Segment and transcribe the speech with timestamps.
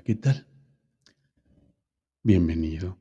[0.00, 0.46] ¿Qué tal?
[2.22, 2.98] Bienvenido.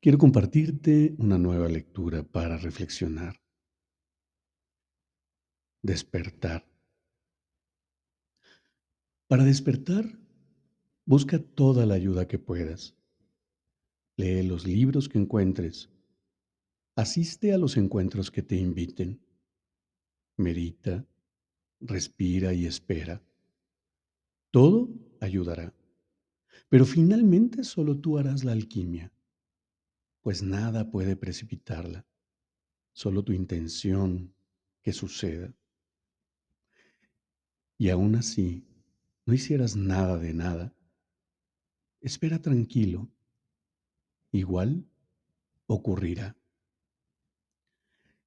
[0.00, 3.40] Quiero compartirte una nueva lectura para reflexionar.
[5.82, 6.64] Despertar.
[9.26, 10.18] Para despertar,
[11.04, 12.94] busca toda la ayuda que puedas.
[14.16, 15.90] Lee los libros que encuentres.
[16.94, 19.20] Asiste a los encuentros que te inviten.
[20.36, 21.04] Medita,
[21.80, 23.22] respira y espera.
[24.52, 24.88] Todo
[25.20, 25.74] ayudará.
[26.68, 29.12] Pero finalmente solo tú harás la alquimia,
[30.20, 32.06] pues nada puede precipitarla,
[32.92, 34.34] solo tu intención
[34.82, 35.54] que suceda.
[37.78, 38.66] Y aún así,
[39.26, 40.74] no hicieras nada de nada,
[42.00, 43.08] espera tranquilo,
[44.32, 44.84] igual
[45.66, 46.36] ocurrirá.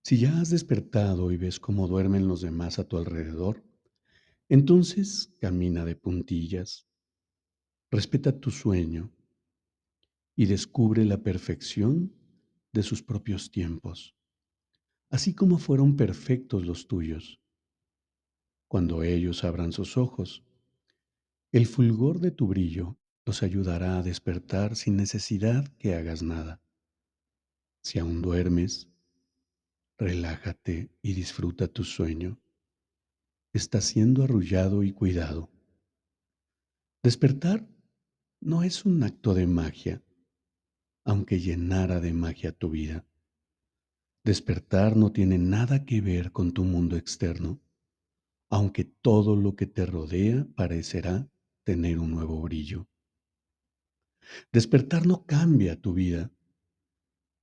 [0.01, 3.63] Si ya has despertado y ves cómo duermen los demás a tu alrededor,
[4.49, 6.87] entonces camina de puntillas,
[7.91, 9.13] respeta tu sueño
[10.35, 12.15] y descubre la perfección
[12.73, 14.15] de sus propios tiempos,
[15.11, 17.39] así como fueron perfectos los tuyos.
[18.67, 20.43] Cuando ellos abran sus ojos,
[21.51, 26.59] el fulgor de tu brillo los ayudará a despertar sin necesidad que hagas nada.
[27.83, 28.87] Si aún duermes,
[29.97, 32.39] relájate y disfruta tu sueño
[33.53, 35.49] está siendo arrullado y cuidado.
[37.03, 37.67] Despertar
[38.41, 40.03] no es un acto de magia,
[41.03, 43.05] aunque llenara de magia tu vida.
[44.23, 47.61] Despertar no tiene nada que ver con tu mundo externo,
[48.49, 51.29] aunque todo lo que te rodea parecerá
[51.63, 52.87] tener un nuevo brillo.
[54.51, 56.31] Despertar no cambia tu vida,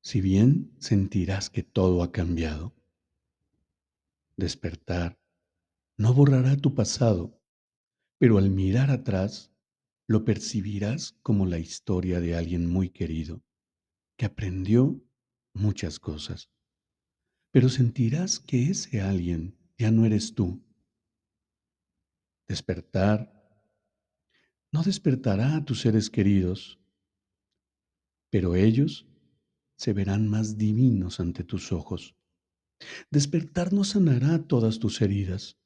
[0.03, 2.75] si bien sentirás que todo ha cambiado.
[4.36, 5.19] Despertar
[5.96, 7.40] no borrará tu pasado,
[8.18, 9.52] pero al mirar atrás
[10.06, 13.42] lo percibirás como la historia de alguien muy querido,
[14.16, 15.02] que aprendió
[15.52, 16.50] muchas cosas.
[17.50, 20.62] Pero sentirás que ese alguien ya no eres tú.
[22.46, 23.32] Despertar
[24.72, 26.78] no despertará a tus seres queridos,
[28.30, 29.06] pero ellos
[29.78, 32.14] se verán más divinos ante tus ojos.
[33.10, 35.58] Despertar no sanará todas tus heridas,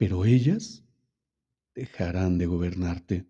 [0.00, 0.82] pero ellas
[1.74, 3.28] dejarán de gobernarte.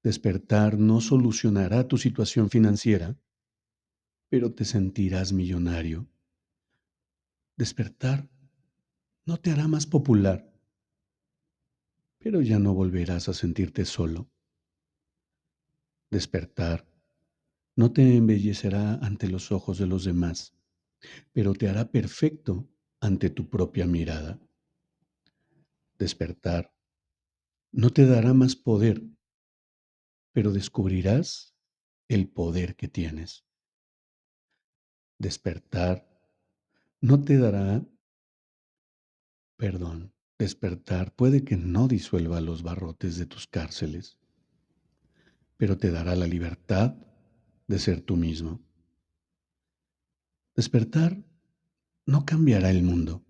[0.00, 3.18] Despertar no solucionará tu situación financiera,
[4.28, 6.08] pero te sentirás millonario.
[7.56, 8.28] Despertar
[9.26, 10.48] no te hará más popular,
[12.18, 14.30] pero ya no volverás a sentirte solo.
[16.12, 16.86] Despertar
[17.74, 20.54] no te embellecerá ante los ojos de los demás,
[21.32, 22.68] pero te hará perfecto
[23.00, 24.38] ante tu propia mirada
[25.98, 26.74] despertar
[27.72, 29.02] no te dará más poder,
[30.32, 31.56] pero descubrirás
[32.08, 33.44] el poder que tienes.
[35.18, 36.08] Despertar
[37.00, 37.84] no te dará,
[39.56, 44.18] perdón, despertar puede que no disuelva los barrotes de tus cárceles,
[45.56, 46.96] pero te dará la libertad
[47.66, 48.60] de ser tú mismo.
[50.54, 51.24] Despertar
[52.06, 53.24] no cambiará el mundo,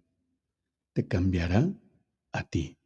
[0.92, 1.72] te cambiará
[2.34, 2.76] a ti.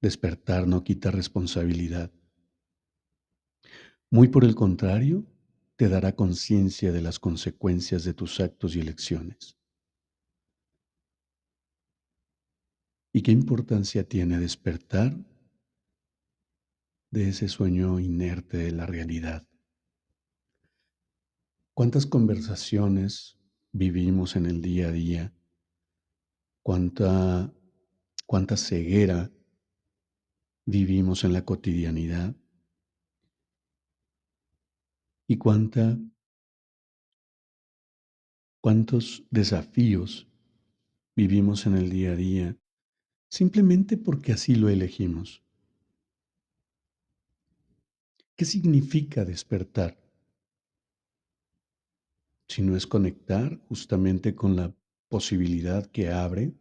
[0.00, 2.10] Despertar no quita responsabilidad.
[4.10, 5.26] Muy por el contrario,
[5.76, 9.58] te dará conciencia de las consecuencias de tus actos y elecciones.
[13.12, 15.16] ¿Y qué importancia tiene despertar
[17.10, 19.48] de ese sueño inerte de la realidad?
[21.74, 23.36] ¿Cuántas conversaciones
[23.72, 25.34] vivimos en el día a día?
[26.62, 27.52] ¿Cuánta
[28.30, 29.28] cuánta ceguera
[30.64, 32.36] vivimos en la cotidianidad
[35.26, 35.98] y cuánta,
[38.60, 40.28] cuántos desafíos
[41.16, 42.56] vivimos en el día a día
[43.28, 45.42] simplemente porque así lo elegimos.
[48.36, 49.98] ¿Qué significa despertar?
[52.46, 54.72] Si no es conectar justamente con la
[55.08, 56.59] posibilidad que abre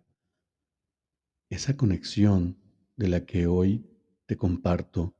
[1.50, 2.58] esa conexión
[2.96, 3.86] de la que hoy
[4.26, 5.16] te comparto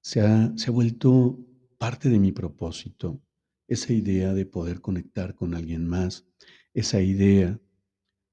[0.00, 1.38] se ha, se ha vuelto
[1.78, 3.20] parte de mi propósito.
[3.66, 6.26] Esa idea de poder conectar con alguien más,
[6.72, 7.60] esa idea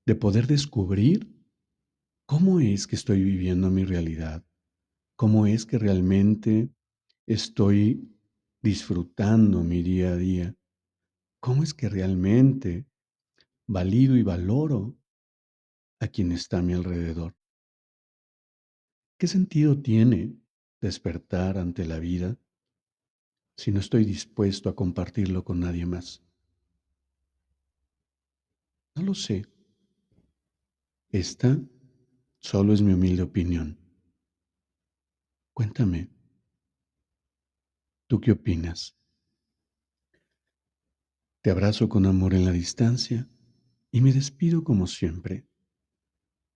[0.06, 1.28] de poder descubrir
[2.26, 4.46] cómo es que estoy viviendo mi realidad,
[5.16, 6.70] cómo es que realmente
[7.28, 8.08] estoy
[8.62, 10.56] disfrutando mi día a día,
[11.40, 12.86] cómo es que realmente
[13.68, 14.96] valido y valoro
[16.06, 17.36] a quien está a mi alrededor.
[19.18, 20.38] ¿Qué sentido tiene
[20.82, 22.38] despertar ante la vida
[23.58, 26.22] si no estoy dispuesto a compartirlo con nadie más?
[28.96, 29.46] No lo sé.
[31.10, 31.60] Esta
[32.40, 33.80] solo es mi humilde opinión.
[35.54, 36.10] Cuéntame,
[38.08, 38.96] ¿tú qué opinas?
[41.42, 43.30] Te abrazo con amor en la distancia
[43.92, 45.48] y me despido como siempre.